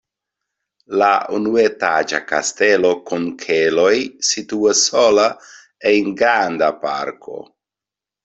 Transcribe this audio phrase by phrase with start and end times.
[1.01, 3.93] La unuetaĝa kastelo kun keloj
[4.31, 5.27] situas sola
[5.93, 7.37] en granda parko.